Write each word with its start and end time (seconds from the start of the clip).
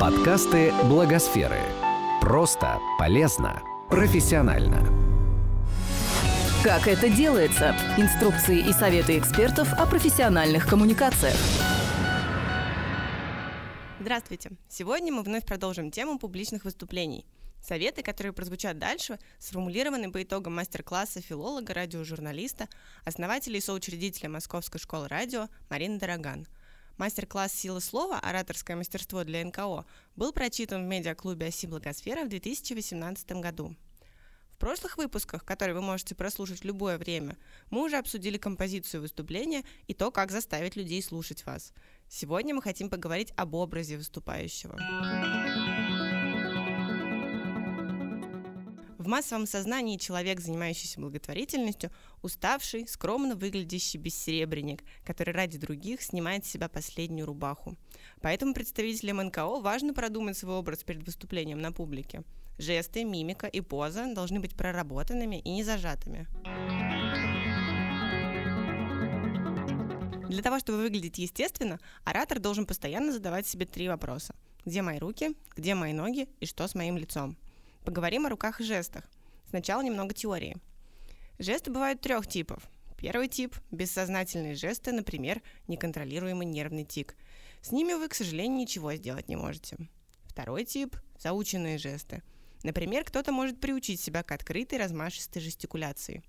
Подкасты 0.00 0.72
Благосферы. 0.84 1.60
Просто, 2.22 2.78
полезно, 2.98 3.62
профессионально. 3.90 4.82
Как 6.64 6.88
это 6.88 7.10
делается? 7.10 7.76
Инструкции 7.98 8.66
и 8.66 8.72
советы 8.72 9.18
экспертов 9.18 9.70
о 9.74 9.84
профессиональных 9.84 10.66
коммуникациях. 10.66 11.36
Здравствуйте! 14.00 14.52
Сегодня 14.70 15.12
мы 15.12 15.22
вновь 15.22 15.44
продолжим 15.44 15.90
тему 15.90 16.18
публичных 16.18 16.64
выступлений. 16.64 17.26
Советы, 17.60 18.02
которые 18.02 18.32
прозвучат 18.32 18.78
дальше, 18.78 19.18
сформулированы 19.38 20.10
по 20.10 20.22
итогам 20.22 20.54
мастер-класса 20.54 21.20
филолога, 21.20 21.74
радиожурналиста, 21.74 22.68
основателя 23.04 23.58
и 23.58 23.60
соучредителя 23.60 24.30
Московской 24.30 24.80
школы 24.80 25.08
радио 25.08 25.48
Марины 25.68 25.98
Дороган. 25.98 26.46
Мастер-класс 26.96 27.52
«Сила 27.52 27.80
слова. 27.80 28.18
Ораторское 28.18 28.76
мастерство 28.76 29.24
для 29.24 29.44
НКО» 29.44 29.84
был 30.16 30.32
прочитан 30.32 30.84
в 30.84 30.88
медиаклубе 30.88 31.46
«Оси 31.46 31.66
Благосфера» 31.66 32.24
в 32.24 32.28
2018 32.28 33.32
году. 33.32 33.74
В 34.50 34.58
прошлых 34.58 34.98
выпусках, 34.98 35.44
которые 35.44 35.74
вы 35.74 35.80
можете 35.80 36.14
прослушать 36.14 36.60
в 36.60 36.64
любое 36.64 36.98
время, 36.98 37.38
мы 37.70 37.82
уже 37.82 37.96
обсудили 37.96 38.36
композицию 38.36 39.00
выступления 39.00 39.64
и 39.86 39.94
то, 39.94 40.10
как 40.10 40.30
заставить 40.30 40.76
людей 40.76 41.02
слушать 41.02 41.46
вас. 41.46 41.72
Сегодня 42.08 42.54
мы 42.54 42.60
хотим 42.60 42.90
поговорить 42.90 43.32
об 43.36 43.54
образе 43.54 43.96
выступающего. 43.96 44.78
Массовом 49.10 49.46
сознании 49.46 49.98
человек, 49.98 50.40
занимающийся 50.40 51.00
благотворительностью, 51.00 51.90
уставший, 52.22 52.86
скромно 52.86 53.34
выглядящий 53.34 53.98
бессеребренник, 53.98 54.82
который 55.04 55.34
ради 55.34 55.58
других 55.58 56.00
снимает 56.00 56.46
с 56.46 56.50
себя 56.50 56.68
последнюю 56.68 57.26
рубаху. 57.26 57.76
Поэтому 58.22 58.54
представителям 58.54 59.18
НКО 59.26 59.60
важно 59.60 59.92
продумать 59.92 60.38
свой 60.38 60.54
образ 60.54 60.84
перед 60.84 61.04
выступлением 61.04 61.60
на 61.60 61.72
публике. 61.72 62.22
Жесты, 62.58 63.04
мимика 63.04 63.46
и 63.46 63.60
поза 63.60 64.14
должны 64.14 64.38
быть 64.38 64.54
проработанными 64.54 65.40
и 65.40 65.50
не 65.50 65.64
зажатыми. 65.64 66.26
Для 70.28 70.42
того, 70.42 70.60
чтобы 70.60 70.78
выглядеть 70.78 71.18
естественно, 71.18 71.80
оратор 72.04 72.38
должен 72.38 72.64
постоянно 72.64 73.12
задавать 73.12 73.48
себе 73.48 73.66
три 73.66 73.88
вопроса. 73.88 74.36
Где 74.64 74.82
мои 74.82 74.98
руки, 74.98 75.34
где 75.56 75.74
мои 75.74 75.92
ноги 75.92 76.28
и 76.38 76.46
что 76.46 76.68
с 76.68 76.76
моим 76.76 76.96
лицом? 76.96 77.36
Поговорим 77.84 78.26
о 78.26 78.28
руках 78.28 78.60
и 78.60 78.64
жестах. 78.64 79.04
Сначала 79.48 79.82
немного 79.82 80.14
теории. 80.14 80.56
Жесты 81.38 81.70
бывают 81.70 82.00
трех 82.00 82.26
типов. 82.26 82.62
Первый 82.98 83.28
тип– 83.28 83.56
бессознательные 83.70 84.54
жесты, 84.54 84.92
например, 84.92 85.40
неконтролируемый 85.68 86.46
нервный 86.46 86.84
тик. 86.84 87.16
С 87.62 87.72
ними 87.72 87.94
вы, 87.94 88.08
к 88.08 88.14
сожалению, 88.14 88.58
ничего 88.58 88.94
сделать 88.94 89.28
не 89.28 89.36
можете. 89.36 89.76
Второй 90.24 90.64
тип– 90.64 90.96
заученные 91.18 91.78
жесты. 91.78 92.22
Например, 92.62 93.04
кто-то 93.04 93.32
может 93.32 93.58
приучить 93.58 94.00
себя 94.00 94.22
к 94.22 94.32
открытой 94.32 94.78
размашистой 94.78 95.40
жестикуляции. 95.40 96.22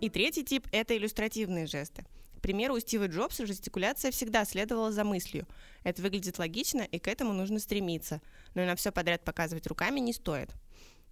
И 0.00 0.10
третий 0.10 0.44
тип– 0.44 0.66
это 0.72 0.96
иллюстративные 0.96 1.66
жесты. 1.66 2.04
К 2.38 2.40
примеру, 2.40 2.74
у 2.74 2.78
Стива 2.80 3.08
Джобса 3.08 3.46
жестикуляция 3.46 4.12
всегда 4.12 4.44
следовала 4.44 4.92
за 4.92 5.02
мыслью. 5.02 5.48
Это 5.82 6.02
выглядит 6.02 6.38
логично, 6.38 6.82
и 6.82 7.00
к 7.00 7.08
этому 7.08 7.32
нужно 7.32 7.58
стремиться. 7.58 8.22
Но 8.54 8.62
и 8.62 8.64
на 8.64 8.76
все 8.76 8.92
подряд 8.92 9.24
показывать 9.24 9.66
руками 9.66 9.98
не 9.98 10.12
стоит. 10.12 10.50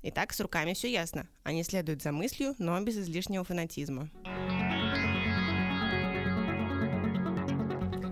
Итак, 0.04 0.32
с 0.32 0.38
руками 0.38 0.72
все 0.74 0.88
ясно. 0.88 1.28
Они 1.42 1.64
следуют 1.64 2.00
за 2.00 2.12
мыслью, 2.12 2.54
но 2.58 2.80
без 2.80 2.96
излишнего 2.96 3.42
фанатизма. 3.42 4.08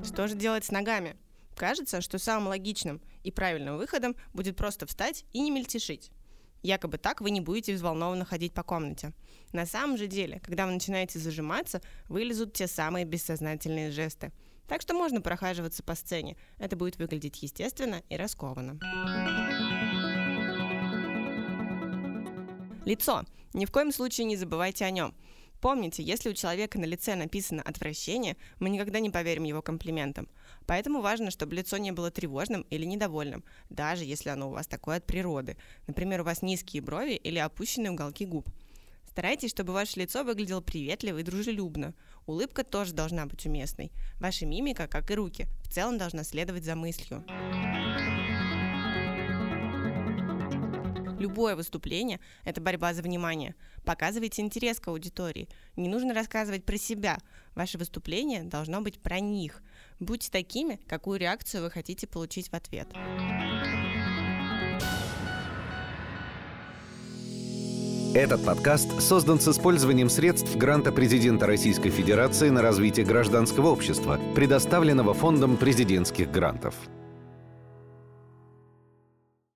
Что 0.04 0.26
же 0.26 0.34
делать 0.34 0.64
с 0.64 0.72
ногами? 0.72 1.16
Кажется, 1.54 2.00
что 2.00 2.18
самым 2.18 2.48
логичным 2.48 3.00
и 3.22 3.30
правильным 3.30 3.76
выходом 3.76 4.16
будет 4.32 4.56
просто 4.56 4.86
встать 4.86 5.24
и 5.32 5.40
не 5.40 5.52
мельтешить. 5.52 6.10
Якобы 6.64 6.96
так 6.96 7.20
вы 7.20 7.30
не 7.30 7.42
будете 7.42 7.74
взволнованно 7.74 8.24
ходить 8.24 8.54
по 8.54 8.62
комнате. 8.62 9.12
На 9.52 9.66
самом 9.66 9.98
же 9.98 10.06
деле, 10.06 10.40
когда 10.40 10.64
вы 10.64 10.72
начинаете 10.72 11.18
зажиматься, 11.18 11.82
вылезут 12.08 12.54
те 12.54 12.66
самые 12.66 13.04
бессознательные 13.04 13.90
жесты. 13.90 14.32
Так 14.66 14.80
что 14.80 14.94
можно 14.94 15.20
прохаживаться 15.20 15.82
по 15.82 15.94
сцене. 15.94 16.38
Это 16.58 16.74
будет 16.74 16.96
выглядеть 16.96 17.42
естественно 17.42 18.02
и 18.08 18.16
раскованно. 18.16 18.80
Лицо. 22.86 23.24
Ни 23.52 23.66
в 23.66 23.70
коем 23.70 23.92
случае 23.92 24.24
не 24.24 24.36
забывайте 24.36 24.86
о 24.86 24.90
нем. 24.90 25.14
Помните, 25.64 26.02
если 26.02 26.28
у 26.28 26.34
человека 26.34 26.78
на 26.78 26.84
лице 26.84 27.14
написано 27.14 27.62
«отвращение», 27.62 28.36
мы 28.60 28.68
никогда 28.68 29.00
не 29.00 29.08
поверим 29.08 29.44
его 29.44 29.62
комплиментам. 29.62 30.28
Поэтому 30.66 31.00
важно, 31.00 31.30
чтобы 31.30 31.54
лицо 31.54 31.78
не 31.78 31.90
было 31.90 32.10
тревожным 32.10 32.66
или 32.68 32.84
недовольным, 32.84 33.42
даже 33.70 34.04
если 34.04 34.28
оно 34.28 34.50
у 34.50 34.52
вас 34.52 34.66
такое 34.66 34.98
от 34.98 35.06
природы. 35.06 35.56
Например, 35.86 36.20
у 36.20 36.24
вас 36.24 36.42
низкие 36.42 36.82
брови 36.82 37.14
или 37.14 37.38
опущенные 37.38 37.92
уголки 37.92 38.26
губ. 38.26 38.46
Старайтесь, 39.08 39.52
чтобы 39.52 39.72
ваше 39.72 40.00
лицо 40.00 40.22
выглядело 40.22 40.60
приветливо 40.60 41.16
и 41.16 41.22
дружелюбно. 41.22 41.94
Улыбка 42.26 42.62
тоже 42.62 42.92
должна 42.92 43.24
быть 43.24 43.46
уместной. 43.46 43.90
Ваша 44.20 44.44
мимика, 44.44 44.86
как 44.86 45.10
и 45.10 45.14
руки, 45.14 45.46
в 45.62 45.72
целом 45.72 45.96
должна 45.96 46.24
следовать 46.24 46.64
за 46.64 46.76
мыслью. 46.76 47.24
Любое 51.18 51.56
выступление– 51.56 52.20
это 52.44 52.60
борьба 52.60 52.92
за 52.94 53.02
внимание. 53.02 53.54
Показывайте 53.84 54.42
интерес 54.42 54.80
к 54.80 54.88
аудитории. 54.88 55.48
Не 55.76 55.88
нужно 55.88 56.14
рассказывать 56.14 56.64
про 56.64 56.76
себя. 56.76 57.18
Ваше 57.54 57.78
выступление 57.78 58.42
должно 58.42 58.80
быть 58.80 58.98
про 58.98 59.20
них. 59.20 59.62
Будьте 60.00 60.30
такими, 60.30 60.80
какую 60.88 61.20
реакцию 61.20 61.62
вы 61.62 61.70
хотите 61.70 62.06
получить 62.06 62.48
в 62.48 62.54
ответ. 62.54 62.88
Этот 68.14 68.44
подкаст 68.44 69.00
создан 69.00 69.40
с 69.40 69.48
использованием 69.48 70.08
средств 70.08 70.56
гранта 70.56 70.92
президента 70.92 71.46
Российской 71.46 71.90
Федерации 71.90 72.48
на 72.48 72.62
развитие 72.62 73.04
гражданского 73.04 73.70
общества, 73.70 74.20
предоставленного 74.36 75.14
Фондом 75.14 75.56
президентских 75.56 76.30
грантов. 76.30 76.76